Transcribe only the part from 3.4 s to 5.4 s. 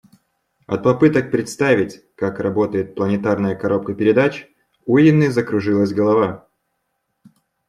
коробка передач, у Инны